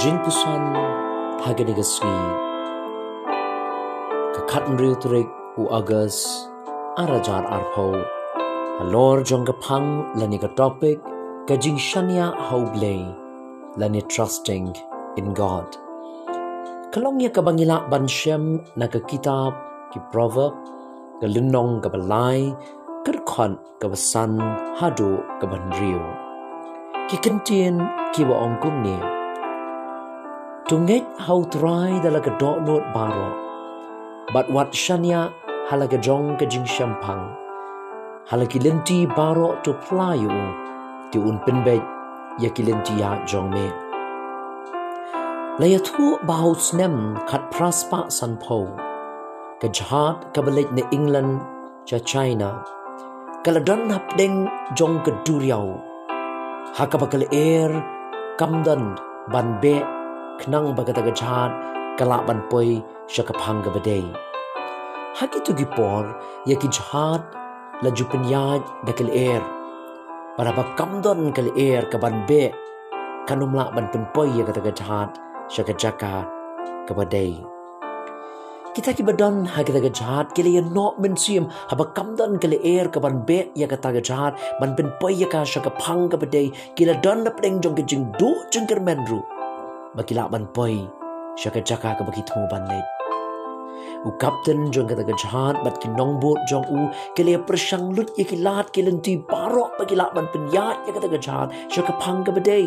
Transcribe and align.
jing 0.00 0.18
pusan 0.24 0.62
hagani 1.44 1.74
ga 1.78 1.86
sgi 1.92 2.18
ka 4.34 4.42
khatn 4.50 4.78
riu 4.80 4.94
trek 5.04 5.28
u 5.62 5.68
agas 5.78 6.16
arajar 7.02 7.42
arpho 7.56 7.88
alor 8.84 9.16
jong 9.28 9.44
ga 9.50 9.54
phang 9.66 9.90
lani 10.20 10.38
ga 10.46 10.50
topic 10.60 10.98
ka 11.48 11.54
shania 11.88 12.32
how 12.48 12.62
blay 12.74 13.02
trusting 14.08 14.72
in 15.18 15.34
god. 15.34 15.66
Kalong 16.94 17.18
ya 17.18 17.30
ka 17.34 17.42
bangila 17.42 17.90
kitab 19.10 19.52
ki 19.90 19.98
proverb 20.14 20.54
ka 21.18 21.26
linong 21.26 21.82
ka 21.82 21.90
balai 21.90 22.54
hadu 24.78 25.18
ka 25.42 25.46
ban 25.50 25.64
riu. 25.74 26.02
Ki 27.10 27.18
kentien 27.18 27.82
ki 28.14 28.22
wa 28.24 28.46
ong 28.46 28.56
kum 28.62 28.78
Tungit 30.64 31.04
how 31.20 31.44
try 31.52 32.00
dalaga 32.00 32.32
do 32.40 32.56
not 32.64 32.88
baro. 32.96 33.36
But 34.32 34.48
what 34.48 34.72
shanya 34.72 35.28
halaga 35.68 36.00
jong 36.00 36.40
ka 36.40 36.48
jing 36.48 36.64
shampang. 36.64 37.36
Halagi 38.24 38.64
lenti 38.64 39.04
baro 39.04 39.60
to 39.60 39.76
playu 39.84 40.32
ti 41.12 41.20
un 41.20 41.36
penbet 41.44 41.84
ya 42.40 42.48
kilenti 42.48 42.96
ya 42.96 43.20
jong 43.28 43.52
me. 43.52 43.68
Laya 45.60 45.76
tu 45.84 46.16
bahut 46.24 46.56
snem 46.56 47.12
kat 47.28 47.44
praspa 47.52 48.08
san 48.08 48.40
po. 48.40 48.72
Ka 49.60 49.68
jahat 49.68 50.32
ka 50.32 50.40
balik 50.40 50.72
na 50.72 50.80
England 50.96 51.44
cha 51.84 52.00
China. 52.00 52.64
Kaladon 53.44 53.92
hap 53.92 54.16
deng 54.16 54.48
jong 54.72 55.04
ka 55.04 55.12
duriyaw. 55.28 55.76
Hakapakal 56.72 57.28
air 57.36 57.68
kamdan 58.40 58.96
ban 59.28 59.60
be 59.60 59.84
knang 60.42 60.74
bagata 60.78 61.02
ga 61.06 61.14
chat 61.20 61.50
kala 61.98 62.18
ban 62.26 62.40
poi 62.50 62.82
shaka 63.06 63.32
bade 63.76 63.98
haki 65.18 65.38
tu 65.46 65.52
gi 65.58 65.66
por 65.76 66.04
ya 66.50 66.56
ki 66.62 66.68
chat 66.78 67.22
la 67.82 67.90
jupen 67.90 68.22
ya 68.32 68.58
dakal 68.86 69.10
air 69.24 69.42
para 70.36 70.50
ba 70.58 70.64
kamdon 70.78 71.30
kal 71.36 71.48
air 71.56 71.82
ka 71.92 71.98
ban 72.04 72.26
be 72.28 72.42
kanum 73.28 73.54
la 73.58 73.70
ban 73.74 73.86
pen 73.92 74.04
ya 74.38 74.44
kata 74.44 74.60
ga 74.60 74.72
chat 74.80 75.10
shaka 75.48 75.74
kita 78.74 78.90
ki 78.98 79.06
badan 79.06 79.46
ha 79.46 79.62
kita 79.62 79.80
ga 79.82 79.90
jahat 79.98 80.34
ke 80.34 80.42
liye 80.42 80.60
no 80.76 80.86
ha 81.70 81.74
ba 81.78 81.84
kamdan 81.96 82.32
ke 82.42 82.50
le 82.52 82.58
air 82.70 82.90
ka 82.94 82.98
ban 83.04 83.22
be 83.28 83.38
ya 83.54 83.68
ka 83.70 83.76
ta 83.84 83.92
ga 83.96 84.02
jahat 84.08 84.34
ban 84.60 84.74
pen 84.74 84.90
ya 85.14 85.28
ka 85.34 85.44
shaka 85.52 85.70
phang 85.78 86.08
bade 86.10 86.50
kila 86.74 86.98
don 87.04 87.22
na 87.22 87.30
pleng 87.30 87.62
jong 87.62 87.76
ke 87.78 87.86
jing 87.86 88.10
do 88.18 88.34
jing 88.50 88.66
ker 90.02 90.14
men 90.14 90.26
ru 90.26 90.26
bagi 90.26 90.32
ban 90.32 90.44
poi 90.54 90.76
syaka 91.36 91.60
jaka 91.62 91.98
ka 91.98 92.02
bagi 92.04 92.22
temu 92.22 92.46
ban 92.50 92.66
u 94.04 94.10
kapten 94.20 94.72
jong 94.72 94.88
kata 94.88 95.04
jahat 95.22 95.56
bat 95.64 95.80
ki 95.80 95.88
nong 95.88 96.20
jong 96.50 96.66
u 96.68 96.90
ke 97.16 97.22
le 97.24 97.38
lut 97.96 98.08
ye 98.18 98.24
ki 98.24 98.36
lat 98.36 98.72
ke 98.72 98.80
lenti 98.82 99.16
parok 99.30 99.78
bagi 99.78 99.96
ban 99.96 100.26
penyat 100.32 100.76
ye 100.86 100.92
kata 100.92 101.18
jahat 101.18 101.48
syaka 101.70 101.92
pang 102.00 102.24
ka 102.24 102.32
bedai 102.32 102.66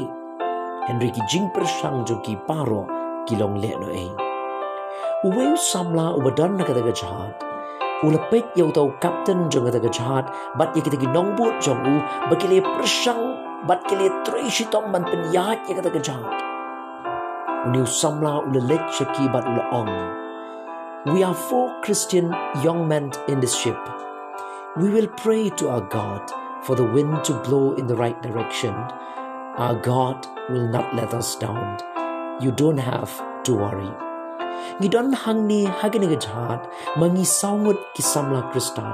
henry 0.88 1.12
ki 1.12 1.22
jing 1.32 1.48
persang 1.54 2.06
jong 2.08 2.24
ki 2.24 2.36
paro 2.48 2.88
ki 3.28 3.36
long 3.36 3.60
le 3.60 3.72
no 3.82 3.88
ei. 3.92 4.10
U 5.26 5.30
we 5.36 5.46
samla 5.70 6.16
u 6.18 6.24
badan 6.24 6.58
na 6.58 6.64
kata 6.64 6.82
jahat. 7.02 7.44
U 8.06 8.12
lepet 8.14 8.46
ye 8.56 8.64
tau 8.72 8.90
kapten 9.04 9.50
jong 9.52 9.68
kata 9.68 9.92
jahat 9.92 10.26
bat 10.58 10.76
ye 10.76 10.82
kita 10.82 10.98
ki 11.04 11.08
nong 11.12 11.36
bot 11.36 11.60
jong 11.60 11.82
u 11.94 11.96
bagi 12.30 12.48
le 12.52 12.60
persang 12.64 13.24
bat 13.68 13.84
ke 13.90 13.96
le 14.00 14.08
trei 14.26 14.48
shitom 14.50 14.94
ban 14.94 15.04
penyat 15.04 15.60
ye 15.70 15.76
kata 15.76 16.00
jahat 16.00 16.57
Uni 17.66 17.82
samla 17.90 18.46
ula 18.46 18.62
lek 18.62 18.86
shaki 18.94 19.26
bat 19.34 19.46
ong. 19.74 19.90
We 21.10 21.24
are 21.24 21.34
four 21.34 21.74
Christian 21.82 22.30
young 22.62 22.88
men 22.88 23.12
in 23.28 23.40
this 23.40 23.58
ship. 23.58 23.80
We 24.78 24.90
will 24.90 25.08
pray 25.18 25.50
to 25.58 25.70
our 25.70 25.82
God 25.82 26.22
for 26.62 26.76
the 26.76 26.86
wind 26.86 27.24
to 27.26 27.34
blow 27.42 27.74
in 27.74 27.88
the 27.88 27.96
right 27.96 28.22
direction. 28.22 28.76
Our 29.58 29.74
God 29.82 30.28
will 30.50 30.70
not 30.70 30.94
let 30.94 31.16
us 31.16 31.36
down. 31.36 31.82
You 32.40 32.52
don't 32.52 32.78
have 32.78 33.10
to 33.50 33.56
worry. 33.56 33.90
Ngidon 34.78 35.18
hang 35.18 35.50
ni 35.50 35.66
hagin 35.66 36.06
nga 36.06 36.22
jahat, 36.22 36.62
mangi 36.94 37.26
saungot 37.26 37.78
ki 37.98 38.06
samla 38.06 38.54
kristan. 38.54 38.86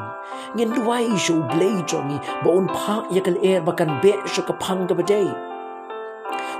Ngin 0.55 0.71
luwai 0.71 1.11
siya 1.19 1.35
ublay 1.43 1.83
jongi, 1.83 2.15
baon 2.47 2.71
pa 2.71 3.03
yakal 3.11 3.35
air 3.43 3.59
bakan 3.59 3.99
be 3.99 4.15
siya 4.23 4.47
kapang 4.47 4.87
gabaday 4.87 5.52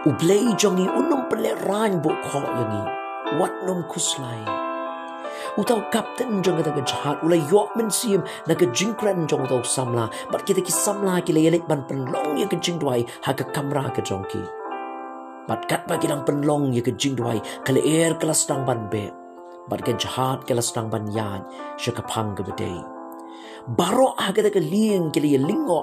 u 0.08 0.12
blei 0.20 0.52
jongi 0.60 0.84
unum 1.00 1.22
pele 1.32 1.52
rain 1.68 1.94
bo 2.04 2.12
kho 2.26 2.40
yangi 2.60 2.84
wat 3.40 3.54
num 3.68 3.80
kuslai 3.92 4.42
u 5.58 5.64
tau 5.70 5.80
captain 5.94 6.42
jong 6.44 6.60
ta 6.66 6.72
jahat 6.92 7.24
ula 7.26 7.38
yok 7.52 7.70
men 7.78 7.90
sim 8.00 8.22
na 8.48 8.54
ka 8.62 8.66
jinkran 8.78 9.28
jong 9.30 9.46
tau 9.52 9.62
samla. 9.76 10.06
Bat 10.32 10.42
kita 10.48 10.62
ki 10.68 10.74
samla 10.84 11.22
ki 11.26 11.32
le 11.34 11.60
ban 11.70 11.82
pen 11.88 12.06
long 12.14 12.38
ye 12.38 12.46
ka 12.52 12.58
jing 12.58 12.80
dwai 12.84 13.00
ha 13.26 13.32
ka 13.34 13.46
kamera 13.56 13.84
ka 13.96 14.02
jong 14.10 14.26
ki 14.32 14.44
bat 15.48 15.62
kat 15.70 15.88
ba 15.88 15.96
ki 16.02 16.08
lang 16.12 16.24
pen 16.28 16.42
long 16.50 16.74
ye 16.76 16.82
ka 16.82 16.92
jing 16.92 17.16
dwai 17.16 17.38
kale 17.66 17.82
air 17.96 18.14
kala 18.20 18.34
stang 18.34 18.66
ban 18.68 18.90
be. 18.92 19.06
Bat 19.70 19.82
ka 19.88 19.92
jahat 20.04 20.40
kala 20.48 20.62
stang 20.70 20.90
ban 20.94 21.08
yan 21.18 21.42
sha 21.78 21.92
ka 21.98 22.04
phang 22.12 22.36
ga 22.36 22.44
bede 22.44 22.74
baro 23.80 24.08
ha 24.20 24.32
ka 24.36 24.42
ka 24.56 24.60
lieng 24.60 25.08
ki 25.14 25.20
le 25.24 25.40
lingo 25.50 25.82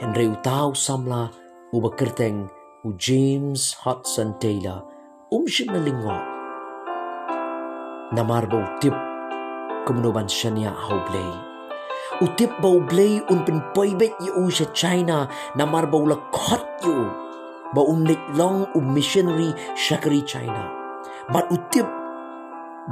Henry 0.00 0.26
utau 0.26 0.74
samla 0.74 1.22
u 1.74 1.78
kerteng 1.98 2.59
u 2.84 2.92
James 2.96 3.76
Hudson 3.84 4.32
Taylor 4.40 4.80
um 5.30 5.44
shim 5.46 5.68
na 5.68 5.80
lingwa 5.84 6.16
namar 8.16 8.48
bo 8.48 8.64
tip 8.80 8.96
kumnoban 9.84 10.28
shania 10.28 10.72
how 10.72 10.96
play 11.08 11.30
u 12.24 12.26
tip 12.36 12.50
bo 12.62 12.80
play 12.88 13.20
un 13.28 13.44
pin 13.44 13.60
poi 13.74 13.92
bet 14.00 14.12
yu 14.24 14.32
u 14.44 14.50
sha 14.50 14.64
China? 14.72 15.28
Namar 15.56 15.90
bo 15.92 15.98
la 16.10 16.16
khot 16.32 16.64
yu 16.84 16.94
ba 17.74 17.82
un 17.92 18.04
lik 18.04 18.20
long 18.40 18.66
u 18.74 18.80
missionary 18.80 19.52
shakari 19.76 20.22
China? 20.32 20.64
But 21.32 21.52
u 21.52 21.56
tip 21.72 21.86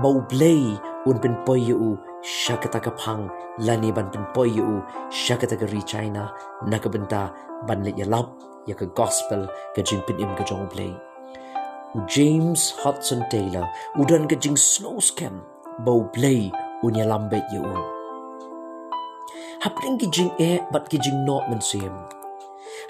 bo 0.03 0.21
play 0.29 0.77
un 1.07 1.19
pin 1.19 1.35
poi 1.47 1.61
yu 1.69 1.97
shakata 2.23 2.83
ka 2.83 2.91
phang 2.99 3.31
lani 3.59 3.93
ban 3.93 4.11
pin 4.11 4.25
poi 4.35 4.49
yu. 4.49 4.83
Shakata 5.11 5.59
ka 5.59 5.67
ri 5.73 5.83
China 5.83 6.33
nakabenta 6.67 7.33
ban 7.67 7.85
le 7.85 7.93
yalap 7.97 8.29
ya 8.69 8.75
ka 8.77 8.87
gospel 8.93 9.49
ka 9.75 9.81
jing 9.81 10.05
pin 10.05 10.21
im 10.21 10.33
ka 10.37 10.45
jong 10.45 10.69
play 10.69 10.93
James 12.05 12.77
Hudson 12.85 13.25
Taylor 13.33 13.65
udan 13.97 14.29
ka 14.29 14.37
jing 14.37 14.61
snow 14.61 15.01
scam 15.01 15.41
bau 15.89 16.05
play 16.13 16.53
unya 16.85 17.09
lambet 17.09 17.43
ya 17.49 17.65
un 17.65 17.81
hapring 19.65 19.97
ki 19.97 20.13
jing 20.13 20.31
e 20.37 20.61
bat 20.69 20.85
ki 20.93 21.01
jing 21.01 21.25
not 21.25 21.49
men 21.49 21.65
sim 21.65 21.91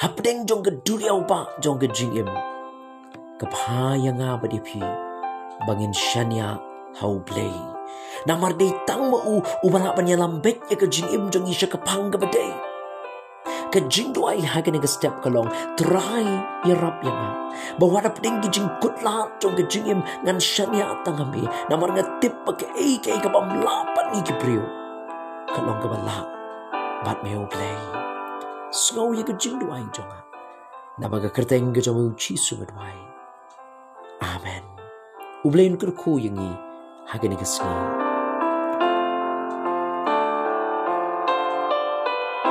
hapring 0.03 0.43
jong 0.50 0.67
ka 0.67 0.75
duriau 0.83 1.22
ba 1.22 1.47
jong 1.62 1.78
ka 1.78 1.87
jing 1.94 2.11
im 2.19 2.31
ka 3.38 3.47
pha 3.55 3.94
ya 3.94 4.11
nga 4.19 4.34
phi 4.43 4.83
bangin 5.62 5.94
shania 5.94 6.59
how 6.99 7.15
play 7.22 7.78
namar 8.27 8.53
dei 8.61 8.73
tang 8.87 9.11
mo 9.11 9.19
u 9.35 9.35
ubala 9.67 9.95
pa 9.97 10.03
niya 10.03 10.19
lambet 10.19 10.59
ya 10.71 10.77
ka 10.77 10.87
jing 10.87 11.09
im 11.15 11.31
jong 11.31 11.47
isya 11.47 11.69
ka 11.71 11.79
pang 11.83 12.11
day 12.11 12.53
ka 13.73 13.81
jing 13.93 14.13
do 14.17 14.25
ai 14.29 14.41
ha 14.41 14.61
ka 14.65 14.89
step 14.89 15.21
ka 15.25 15.29
long 15.31 15.49
try 15.77 16.25
ya 16.65 16.75
rap 16.81 17.05
ya 17.05 17.13
nga. 17.13 17.31
Bawa 17.81 18.01
da 18.05 18.11
pding 18.17 18.41
ki 18.43 18.49
jing 18.49 18.69
kut 18.81 18.97
la 19.05 19.29
chong 19.41 19.57
ka 19.57 19.65
jing 19.69 19.87
im 19.93 20.01
ngan 20.25 20.41
shan 20.41 20.73
ya 20.73 20.89
tang 21.05 21.21
ami 21.21 21.45
na 21.69 21.77
mar 21.77 21.93
nga 21.93 22.05
tip 22.21 22.33
pa 22.47 22.53
ka 22.57 22.67
ei 22.77 22.97
ka 23.05 23.21
ka 23.21 23.29
bam 23.29 23.61
la 23.61 23.77
pa 23.95 24.09
ni 24.13 24.21
ki 24.25 24.35
priu. 24.41 24.65
Ka 25.53 25.61
long 25.67 25.81
ka 25.85 25.89
ba 25.93 25.99
la 26.09 26.19
bat 27.05 27.19
me 27.25 27.37
o 27.37 27.45
play 27.53 27.77
snow 28.73 29.13
ya 29.13 29.25
ka 29.29 29.37
jing 29.37 29.61
do 29.61 29.69
ai 29.73 29.85
jong 29.93 30.13
na 30.99 31.07
ka 31.09 31.29
kerteng 31.37 31.73
ka 31.77 31.81
jong 31.85 32.01
u 32.01 32.07
chi 32.17 32.37
su 32.37 32.56
ba 32.56 32.67
amen. 34.25 34.65
U 35.44 35.51
blain 35.53 35.77
kur 35.79 35.93
ku 35.94 36.19
yangi 37.08 37.16
ha 37.16 37.16
ka 37.19 37.26
ni 37.28 37.37
ka 37.40 37.44
snow 37.44 38.07